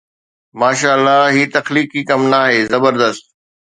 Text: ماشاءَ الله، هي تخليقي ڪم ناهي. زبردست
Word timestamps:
ماشاءَ 0.61 0.93
الله، 0.99 1.21
هي 1.35 1.43
تخليقي 1.57 2.01
ڪم 2.09 2.21
ناهي. 2.33 2.59
زبردست 2.73 3.25